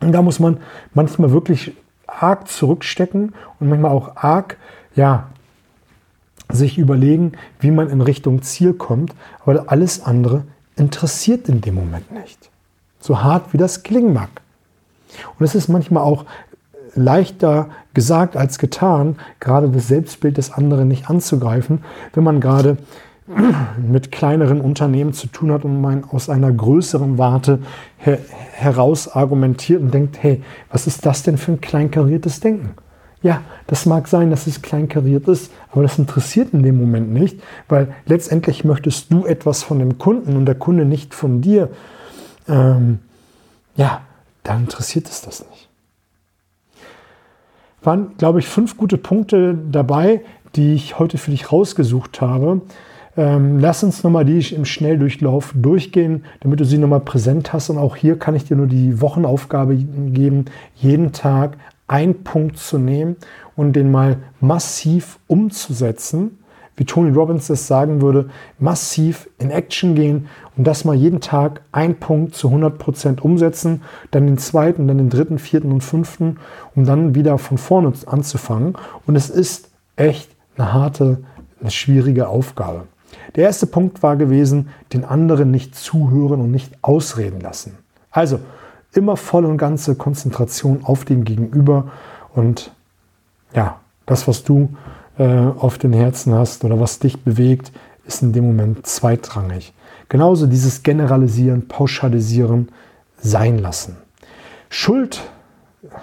Und 0.00 0.12
da 0.12 0.22
muss 0.22 0.40
man 0.40 0.56
manchmal 0.94 1.32
wirklich 1.32 1.74
arg 2.06 2.48
zurückstecken 2.48 3.34
und 3.60 3.68
manchmal 3.68 3.90
auch 3.90 4.16
arg, 4.16 4.56
ja, 4.94 5.28
sich 6.48 6.78
überlegen, 6.78 7.32
wie 7.60 7.70
man 7.70 7.90
in 7.90 8.00
Richtung 8.00 8.40
Ziel 8.40 8.72
kommt, 8.72 9.14
aber 9.44 9.64
alles 9.66 10.02
andere 10.02 10.44
interessiert 10.76 11.50
in 11.50 11.60
dem 11.60 11.74
Moment 11.74 12.10
nicht. 12.12 12.48
So 13.00 13.22
hart 13.22 13.52
wie 13.52 13.58
das 13.58 13.82
klingen 13.82 14.14
mag. 14.14 14.30
Und 15.38 15.44
es 15.44 15.54
ist 15.54 15.68
manchmal 15.68 16.04
auch 16.04 16.24
leichter 16.94 17.68
gesagt 17.92 18.34
als 18.34 18.58
getan, 18.58 19.16
gerade 19.40 19.68
das 19.68 19.88
Selbstbild 19.88 20.38
des 20.38 20.52
anderen 20.52 20.88
nicht 20.88 21.10
anzugreifen, 21.10 21.84
wenn 22.14 22.24
man 22.24 22.40
gerade 22.40 22.78
mit 23.26 24.12
kleineren 24.12 24.60
Unternehmen 24.60 25.12
zu 25.12 25.26
tun 25.26 25.50
hat 25.50 25.64
und 25.64 25.80
man 25.80 26.04
aus 26.04 26.28
einer 26.28 26.52
größeren 26.52 27.18
Warte 27.18 27.58
her 27.98 28.18
heraus 28.52 29.08
argumentiert 29.08 29.82
und 29.82 29.92
denkt, 29.92 30.22
hey, 30.22 30.42
was 30.70 30.86
ist 30.86 31.04
das 31.04 31.22
denn 31.22 31.36
für 31.36 31.52
ein 31.52 31.60
kleinkariertes 31.60 32.40
Denken? 32.40 32.70
Ja, 33.22 33.42
das 33.66 33.86
mag 33.86 34.08
sein, 34.08 34.30
dass 34.30 34.46
es 34.46 34.62
kleinkariert 34.62 35.26
ist, 35.26 35.50
aber 35.72 35.82
das 35.82 35.98
interessiert 35.98 36.54
in 36.54 36.62
dem 36.62 36.78
Moment 36.78 37.12
nicht, 37.12 37.40
weil 37.68 37.92
letztendlich 38.06 38.64
möchtest 38.64 39.12
du 39.12 39.26
etwas 39.26 39.62
von 39.62 39.78
dem 39.78 39.98
Kunden 39.98 40.36
und 40.36 40.46
der 40.46 40.54
Kunde 40.54 40.84
nicht 40.84 41.12
von 41.12 41.40
dir. 41.40 41.70
Ähm, 42.48 43.00
ja, 43.74 44.02
dann 44.42 44.60
interessiert 44.60 45.08
es 45.08 45.22
das 45.22 45.44
nicht. 45.50 45.68
Waren, 47.82 48.16
glaube 48.16 48.38
ich, 48.38 48.46
fünf 48.46 48.76
gute 48.76 48.96
Punkte 48.96 49.58
dabei, 49.70 50.22
die 50.54 50.74
ich 50.74 50.98
heute 50.98 51.18
für 51.18 51.30
dich 51.30 51.52
rausgesucht 51.52 52.20
habe. 52.20 52.62
Ähm, 53.16 53.58
lass 53.60 53.82
uns 53.82 54.04
nochmal 54.04 54.26
die 54.26 54.54
im 54.54 54.66
Schnelldurchlauf 54.66 55.54
durchgehen, 55.56 56.24
damit 56.40 56.60
du 56.60 56.64
sie 56.64 56.78
nochmal 56.78 57.00
präsent 57.00 57.52
hast. 57.52 57.70
Und 57.70 57.78
auch 57.78 57.96
hier 57.96 58.18
kann 58.18 58.34
ich 58.34 58.44
dir 58.44 58.56
nur 58.56 58.66
die 58.66 59.00
Wochenaufgabe 59.00 59.76
geben, 59.76 60.46
jeden 60.74 61.12
Tag 61.12 61.56
einen 61.88 62.24
Punkt 62.24 62.58
zu 62.58 62.78
nehmen 62.78 63.16
und 63.54 63.74
den 63.74 63.90
mal 63.90 64.18
massiv 64.40 65.18
umzusetzen. 65.28 66.38
Wie 66.78 66.84
Tony 66.84 67.10
Robbins 67.10 67.46
das 67.46 67.66
sagen 67.66 68.02
würde, 68.02 68.28
massiv 68.58 69.30
in 69.38 69.50
Action 69.50 69.94
gehen 69.94 70.28
und 70.58 70.66
das 70.66 70.84
mal 70.84 70.94
jeden 70.94 71.22
Tag 71.22 71.62
einen 71.72 71.94
Punkt 71.94 72.34
zu 72.34 72.48
100 72.48 72.76
Prozent 72.76 73.24
umsetzen, 73.24 73.82
dann 74.10 74.26
den 74.26 74.36
zweiten, 74.36 74.86
dann 74.86 74.98
den 74.98 75.08
dritten, 75.08 75.38
vierten 75.38 75.72
und 75.72 75.80
fünften, 75.80 76.36
um 76.74 76.84
dann 76.84 77.14
wieder 77.14 77.38
von 77.38 77.56
vorne 77.56 77.94
anzufangen. 78.04 78.76
Und 79.06 79.16
es 79.16 79.30
ist 79.30 79.70
echt 79.96 80.28
eine 80.58 80.74
harte, 80.74 81.22
eine 81.62 81.70
schwierige 81.70 82.28
Aufgabe. 82.28 82.88
Der 83.34 83.44
erste 83.44 83.66
Punkt 83.66 84.02
war 84.02 84.16
gewesen, 84.16 84.68
den 84.92 85.04
anderen 85.04 85.50
nicht 85.50 85.74
zuhören 85.74 86.40
und 86.40 86.50
nicht 86.50 86.72
ausreden 86.82 87.40
lassen. 87.40 87.78
Also 88.10 88.40
immer 88.92 89.16
voll 89.16 89.44
und 89.44 89.58
ganze 89.58 89.94
Konzentration 89.94 90.80
auf 90.84 91.04
den 91.04 91.24
Gegenüber 91.24 91.90
und 92.34 92.72
ja, 93.54 93.80
das, 94.06 94.28
was 94.28 94.44
du 94.44 94.70
äh, 95.18 95.24
auf 95.26 95.78
den 95.78 95.92
Herzen 95.92 96.34
hast 96.34 96.64
oder 96.64 96.80
was 96.80 96.98
dich 96.98 97.22
bewegt, 97.22 97.72
ist 98.06 98.22
in 98.22 98.32
dem 98.32 98.46
Moment 98.46 98.86
zweitrangig. 98.86 99.72
Genauso 100.08 100.46
dieses 100.46 100.82
Generalisieren, 100.82 101.68
Pauschalisieren 101.68 102.68
sein 103.16 103.58
lassen. 103.58 103.96
Schuld 104.68 105.22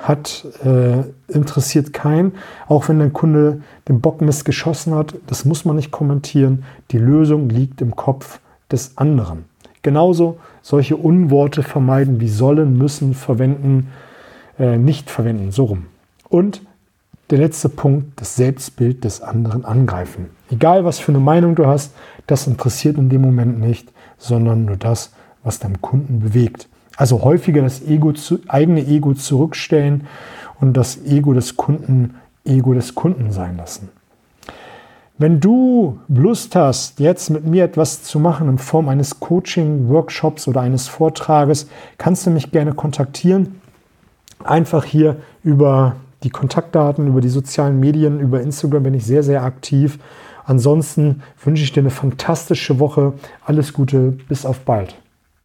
hat, 0.03 0.45
äh, 0.63 1.03
interessiert 1.27 1.93
keinen, 1.93 2.33
auch 2.67 2.89
wenn 2.89 2.99
dein 2.99 3.13
Kunde 3.13 3.61
den 3.87 4.01
Bockmist 4.01 4.45
geschossen 4.45 4.95
hat, 4.95 5.15
das 5.27 5.45
muss 5.45 5.65
man 5.65 5.75
nicht 5.75 5.91
kommentieren. 5.91 6.63
Die 6.91 6.97
Lösung 6.97 7.49
liegt 7.49 7.81
im 7.81 7.95
Kopf 7.95 8.39
des 8.71 8.97
anderen. 8.97 9.45
Genauso 9.81 10.37
solche 10.61 10.95
Unworte 10.95 11.61
vermeiden 11.61 12.19
wie 12.19 12.29
sollen, 12.29 12.77
müssen, 12.77 13.13
verwenden, 13.13 13.89
äh, 14.57 14.77
nicht 14.77 15.09
verwenden, 15.09 15.51
so 15.51 15.65
rum. 15.65 15.85
Und 16.29 16.61
der 17.29 17.39
letzte 17.39 17.69
Punkt, 17.69 18.19
das 18.21 18.35
Selbstbild 18.35 19.03
des 19.03 19.21
anderen 19.21 19.65
angreifen. 19.65 20.27
Egal, 20.51 20.85
was 20.85 20.99
für 20.99 21.11
eine 21.11 21.19
Meinung 21.19 21.55
du 21.55 21.65
hast, 21.65 21.93
das 22.27 22.47
interessiert 22.47 22.97
in 22.97 23.09
dem 23.09 23.21
Moment 23.21 23.59
nicht, 23.59 23.91
sondern 24.17 24.65
nur 24.65 24.77
das, 24.77 25.13
was 25.43 25.59
deinem 25.59 25.81
Kunden 25.81 26.19
bewegt. 26.19 26.67
Also 26.95 27.23
häufiger 27.23 27.61
das 27.61 27.81
Ego 27.81 28.13
zu, 28.13 28.39
eigene 28.47 28.85
Ego 28.85 29.13
zurückstellen 29.13 30.07
und 30.59 30.73
das 30.73 31.03
Ego 31.05 31.33
des 31.33 31.57
Kunden 31.57 32.15
Ego 32.45 32.73
des 32.73 32.95
Kunden 32.95 33.31
sein 33.31 33.57
lassen. 33.57 33.89
Wenn 35.17 35.39
du 35.39 35.99
Lust 36.07 36.55
hast, 36.55 36.99
jetzt 36.99 37.29
mit 37.29 37.45
mir 37.45 37.63
etwas 37.63 38.03
zu 38.03 38.19
machen 38.19 38.49
in 38.49 38.57
Form 38.57 38.89
eines 38.89 39.19
Coaching, 39.19 39.87
Workshops 39.87 40.47
oder 40.47 40.61
eines 40.61 40.87
Vortrages, 40.87 41.67
kannst 41.97 42.25
du 42.25 42.31
mich 42.31 42.51
gerne 42.51 42.73
kontaktieren. 42.73 43.61
Einfach 44.43 44.83
hier 44.83 45.17
über 45.43 45.95
die 46.23 46.31
Kontaktdaten, 46.31 47.07
über 47.07 47.21
die 47.21 47.29
sozialen 47.29 47.79
Medien, 47.79 48.19
über 48.19 48.41
Instagram 48.41 48.83
bin 48.83 48.93
ich 48.95 49.05
sehr, 49.05 49.23
sehr 49.23 49.43
aktiv. 49.43 49.99
Ansonsten 50.45 51.21
wünsche 51.43 51.63
ich 51.63 51.71
dir 51.71 51.81
eine 51.81 51.89
fantastische 51.89 52.79
Woche. 52.79 53.13
Alles 53.45 53.71
Gute, 53.71 54.17
bis 54.27 54.45
auf 54.45 54.61
bald. 54.61 54.95